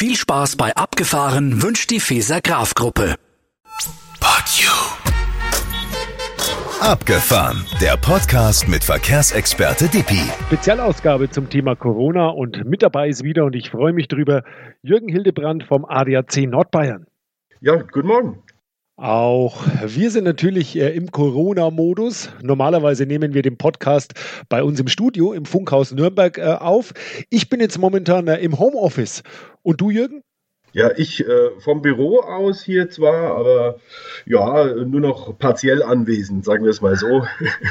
[0.00, 3.16] Viel Spaß bei Abgefahren wünscht die Feser Graf Gruppe.
[4.18, 4.70] But you.
[6.80, 10.22] Abgefahren, der Podcast mit Verkehrsexperte Dippi.
[10.46, 14.42] Spezialausgabe zum Thema Corona und mit dabei ist wieder und ich freue mich drüber
[14.80, 17.04] Jürgen Hildebrand vom ADAC Nordbayern.
[17.60, 18.42] Ja, guten Morgen.
[19.00, 22.28] Auch wir sind natürlich äh, im Corona-Modus.
[22.42, 24.12] Normalerweise nehmen wir den Podcast
[24.50, 26.92] bei uns im Studio im Funkhaus Nürnberg äh, auf.
[27.30, 29.22] Ich bin jetzt momentan äh, im Homeoffice.
[29.62, 30.22] Und du, Jürgen?
[30.74, 33.78] Ja, ich äh, vom Büro aus hier zwar, aber
[34.26, 37.24] ja, nur noch partiell anwesend, sagen wir es mal so.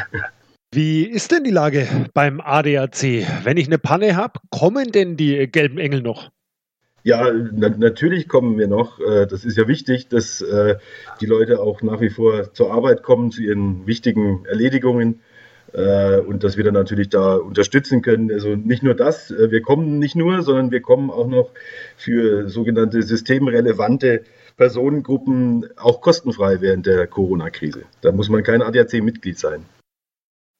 [0.73, 3.03] Wie ist denn die Lage beim ADAC?
[3.43, 6.31] Wenn ich eine Panne habe, kommen denn die gelben Engel noch?
[7.03, 8.99] Ja, na natürlich kommen wir noch.
[8.99, 10.75] Äh, das ist ja wichtig, dass äh,
[11.21, 15.21] die Leute auch nach wie vor zur Arbeit kommen, zu ihren wichtigen Erledigungen
[15.73, 18.31] äh, und dass wir dann natürlich da unterstützen können.
[18.31, 21.51] Also nicht nur das, wir kommen nicht nur, sondern wir kommen auch noch
[21.95, 24.23] für sogenannte systemrelevante
[24.57, 27.83] Personengruppen auch kostenfrei während der Corona-Krise.
[28.01, 29.65] Da muss man kein ADAC-Mitglied sein.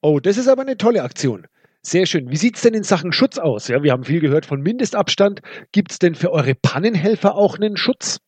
[0.01, 1.47] Oh, das ist aber eine tolle Aktion.
[1.81, 2.30] Sehr schön.
[2.30, 3.69] Wie sieht es denn in Sachen Schutz aus?
[3.69, 5.41] Ja, wir haben viel gehört von Mindestabstand.
[5.72, 8.19] Gibt es denn für eure Pannenhelfer auch einen Schutz?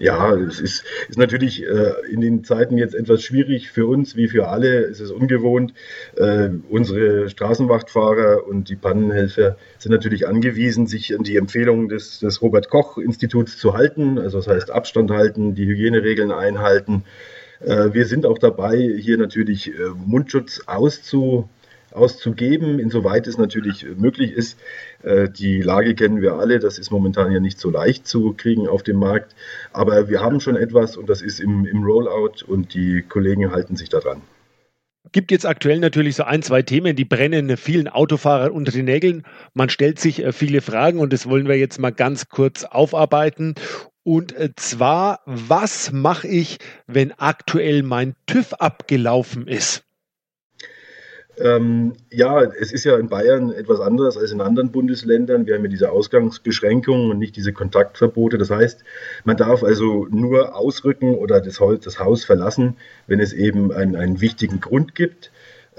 [0.00, 4.28] Ja, es ist, ist natürlich äh, in den Zeiten jetzt etwas schwierig für uns wie
[4.28, 4.84] für alle.
[4.84, 5.74] Es ist ungewohnt.
[6.16, 12.42] Äh, unsere Straßenwachtfahrer und die Pannenhelfer sind natürlich angewiesen, sich an die Empfehlungen des, des
[12.42, 14.18] Robert Koch Instituts zu halten.
[14.18, 17.04] Also das heißt Abstand halten, die Hygieneregeln einhalten.
[17.60, 21.48] Äh, wir sind auch dabei, hier natürlich äh, Mundschutz auszu
[21.92, 24.58] auszugeben, insoweit es natürlich möglich ist.
[25.02, 28.68] Äh, die Lage kennen wir alle, das ist momentan ja nicht so leicht zu kriegen
[28.68, 29.34] auf dem Markt,
[29.72, 33.76] aber wir haben schon etwas und das ist im, im Rollout und die Kollegen halten
[33.76, 34.22] sich daran
[35.12, 39.24] gibt jetzt aktuell natürlich so ein, zwei Themen, die brennen vielen Autofahrern unter den Nägeln.
[39.54, 43.54] Man stellt sich äh, viele Fragen und das wollen wir jetzt mal ganz kurz aufarbeiten.
[44.02, 49.87] Und äh, zwar, was mache ich, wenn aktuell mein TÜV abgelaufen ist?
[51.40, 55.46] Ähm, ja, es ist ja in Bayern etwas anders als in anderen Bundesländern.
[55.46, 58.38] Wir haben ja diese Ausgangsbeschränkungen und nicht diese Kontaktverbote.
[58.38, 58.84] Das heißt,
[59.24, 64.20] man darf also nur ausrücken oder das, das Haus verlassen, wenn es eben einen, einen
[64.20, 65.30] wichtigen Grund gibt.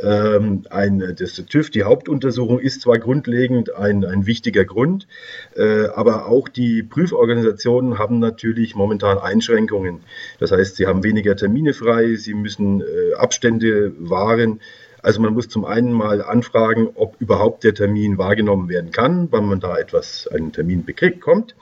[0.01, 5.07] Ähm, ein, das TÜV, die Hauptuntersuchung ist zwar grundlegend ein, ein wichtiger Grund,
[5.55, 10.01] äh, aber auch die Prüforganisationen haben natürlich momentan Einschränkungen.
[10.39, 14.61] Das heißt, sie haben weniger Termine frei, sie müssen äh, Abstände wahren.
[15.09, 19.47] Also man muss zum einen mal anfragen, ob überhaupt der Termin wahrgenommen werden kann, wann
[19.47, 21.55] man da etwas, einen Termin bekommt.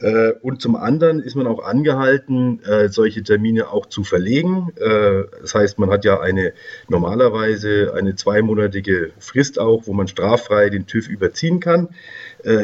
[0.00, 4.72] Äh, und zum anderen ist man auch angehalten, äh, solche Termine auch zu verlegen.
[4.76, 6.54] Äh, das heißt, man hat ja eine
[6.88, 11.90] normalerweise eine zweimonatige Frist auch, wo man straffrei den TÜV überziehen kann.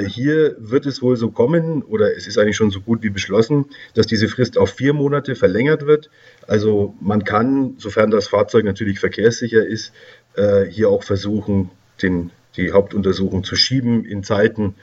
[0.07, 3.67] Hier wird es wohl so kommen, oder es ist eigentlich schon so gut wie beschlossen,
[3.95, 6.11] dass diese Frist auf vier Monate verlängert wird.
[6.47, 9.93] Also man kann, sofern das Fahrzeug natürlich verkehrssicher ist,
[10.37, 11.71] äh, hier auch versuchen,
[12.03, 14.75] den, die Hauptuntersuchung zu schieben in Zeiten,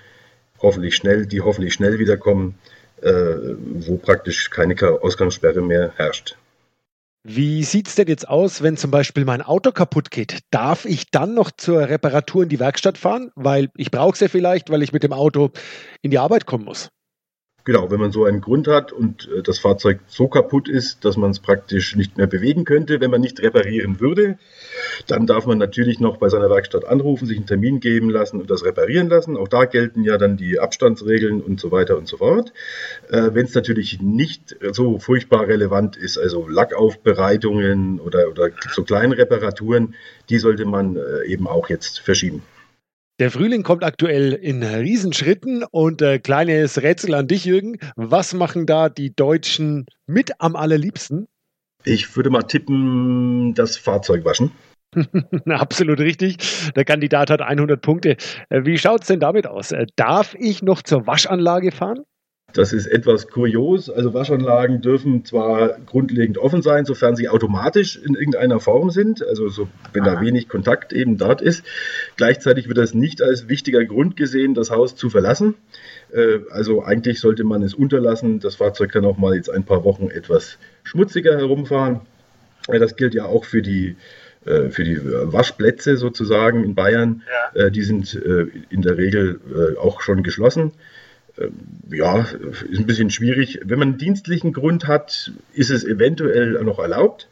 [0.61, 2.55] hoffentlich schnell, die hoffentlich schnell wiederkommen,
[3.01, 6.37] äh, wo praktisch keine Ausgangssperre mehr herrscht.
[7.23, 10.39] Wie sieht es denn jetzt aus, wenn zum Beispiel mein Auto kaputt geht?
[10.49, 13.31] Darf ich dann noch zur Reparatur in die Werkstatt fahren?
[13.35, 15.51] Weil ich brauche es ja vielleicht, weil ich mit dem Auto
[16.01, 16.89] in die Arbeit kommen muss.
[17.63, 21.15] Genau, wenn man so einen Grund hat und äh, das Fahrzeug so kaputt ist, dass
[21.15, 24.39] man es praktisch nicht mehr bewegen könnte, wenn man nicht reparieren würde,
[25.07, 28.49] dann darf man natürlich noch bei seiner Werkstatt anrufen, sich einen Termin geben lassen und
[28.49, 29.37] das reparieren lassen.
[29.37, 32.51] Auch da gelten ja dann die Abstandsregeln und so weiter und so fort.
[33.09, 39.17] Äh, wenn es natürlich nicht so furchtbar relevant ist, also Lackaufbereitungen oder, oder so kleine
[39.17, 39.93] Reparaturen,
[40.29, 42.41] die sollte man äh, eben auch jetzt verschieben.
[43.21, 47.77] Der Frühling kommt aktuell in Riesenschritten und äh, kleines Rätsel an dich, Jürgen.
[47.95, 51.27] Was machen da die Deutschen mit am allerliebsten?
[51.83, 54.49] Ich würde mal tippen, das Fahrzeug waschen.
[55.45, 56.37] Absolut richtig.
[56.75, 58.17] Der Kandidat hat 100 Punkte.
[58.49, 59.71] Äh, wie schaut es denn damit aus?
[59.71, 61.99] Äh, darf ich noch zur Waschanlage fahren?
[62.53, 63.89] Das ist etwas kurios.
[63.89, 69.47] Also Waschanlagen dürfen zwar grundlegend offen sein, sofern sie automatisch in irgendeiner Form sind, also
[69.49, 71.63] so, wenn da wenig Kontakt eben dort ist.
[72.17, 75.55] Gleichzeitig wird das nicht als wichtiger Grund gesehen, das Haus zu verlassen.
[76.13, 78.39] Äh, also eigentlich sollte man es unterlassen.
[78.39, 82.01] Das Fahrzeug kann auch mal jetzt ein paar Wochen etwas schmutziger herumfahren.
[82.67, 83.95] Das gilt ja auch für die
[84.45, 87.23] äh, für die Waschplätze sozusagen in Bayern.
[87.55, 87.65] Ja.
[87.65, 90.73] Äh, die sind in der Regel auch schon geschlossen.
[91.37, 91.53] Ähm,
[91.91, 93.59] ja, ist ein bisschen schwierig.
[93.63, 97.27] Wenn man einen dienstlichen Grund hat, ist es eventuell noch erlaubt.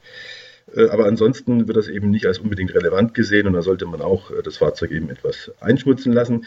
[0.76, 4.02] Äh, aber ansonsten wird das eben nicht als unbedingt relevant gesehen und da sollte man
[4.02, 6.46] auch äh, das Fahrzeug eben etwas einschmutzen lassen.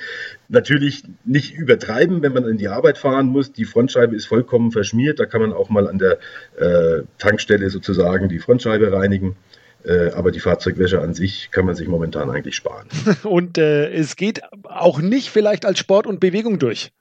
[0.49, 3.53] Natürlich nicht übertreiben, wenn man in die Arbeit fahren muss.
[3.53, 5.19] Die Frontscheibe ist vollkommen verschmiert.
[5.19, 6.19] Da kann man auch mal an der
[6.57, 9.37] äh, Tankstelle sozusagen die Frontscheibe reinigen.
[9.85, 12.87] Äh, aber die Fahrzeugwäsche an sich kann man sich momentan eigentlich sparen.
[13.25, 16.93] Und äh, es geht auch nicht vielleicht als Sport und Bewegung durch.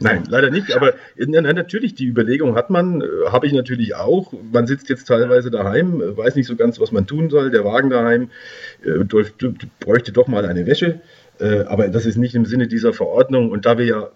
[0.00, 0.74] Nein, leider nicht.
[0.74, 4.32] Aber ja, natürlich, die Überlegung hat man, äh, habe ich natürlich auch.
[4.52, 7.50] Man sitzt jetzt teilweise daheim, äh, weiß nicht so ganz, was man tun soll.
[7.50, 8.30] Der Wagen daheim
[8.84, 9.04] äh,
[9.80, 11.00] bräuchte doch mal eine Wäsche.
[11.38, 13.50] Äh, aber das ist nicht im Sinne dieser Verordnung.
[13.50, 14.10] Und da wir ja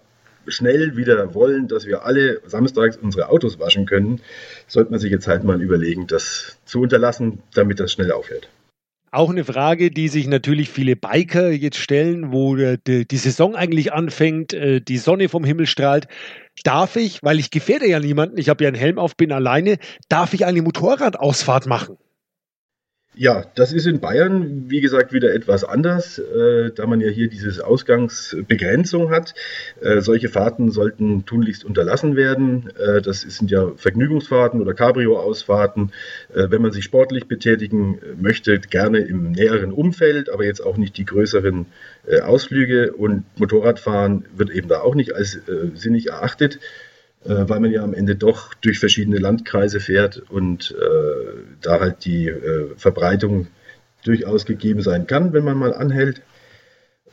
[0.47, 4.21] schnell wieder wollen, dass wir alle samstags unsere Autos waschen können,
[4.67, 8.49] sollte man sich jetzt halt mal überlegen, das zu unterlassen, damit das schnell aufhört.
[9.13, 14.53] Auch eine Frage, die sich natürlich viele Biker jetzt stellen, wo die, Saison eigentlich anfängt,
[14.53, 16.07] äh, die Sonne vom Himmel strahlt.
[16.63, 19.79] Darf ich, weil ich gefährde ja niemanden, ich habe ja einen Helm auf, bin alleine,
[20.09, 21.97] darf ich eine Motorradausfahrt machen?
[23.17, 27.29] Ja, das ist in Bayern, wie gesagt, wieder etwas anders, äh, da man ja hier
[27.29, 29.35] diese Ausgangsbegrenzung hat.
[29.81, 32.71] Äh, solche Fahrten sollten tunlichst unterlassen werden.
[32.79, 35.91] Äh, das sind ja Vergnügungsfahrten oder Cabrio-Ausfahrten.
[36.33, 40.97] Äh, wenn man sich sportlich betätigen möchte, gerne im näheren Umfeld, aber jetzt auch nicht
[40.97, 41.67] die größeren
[42.07, 42.93] äh, Ausflüge.
[42.93, 46.61] Und Motorradfahren wird eben da auch nicht als äh, sinnig erachtet.
[47.25, 52.05] Äh, weil man ja am Ende doch durch verschiedene Landkreise fährt und äh, da halt
[52.05, 53.49] die äh, Verbreitung
[54.05, 56.23] durchaus gegeben sein kann, wenn man mal anhält.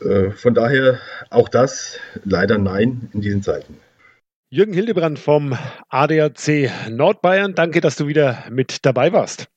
[0.00, 0.98] Äh, von daher
[1.30, 3.76] auch das leider nein in diesen Zeiten.
[4.50, 5.54] Jürgen Hildebrand vom
[5.90, 9.48] ADAC Nordbayern, danke, dass du wieder mit dabei warst.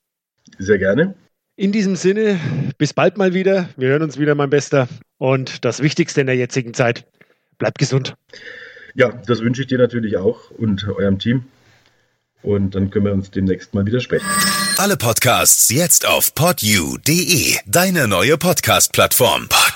[0.58, 1.14] Sehr gerne.
[1.56, 2.38] In diesem Sinne,
[2.76, 3.70] bis bald mal wieder.
[3.78, 4.88] Wir hören uns wieder, mein Bester.
[5.16, 7.06] Und das Wichtigste in der jetzigen Zeit,
[7.56, 8.16] bleib gesund.
[8.94, 11.44] Ja, das wünsche ich dir natürlich auch und eurem Team.
[12.42, 14.26] Und dann können wir uns demnächst mal wieder sprechen.
[14.76, 19.48] Alle Podcasts jetzt auf podyou.de, deine neue Podcast-Plattform.
[19.48, 19.71] Pod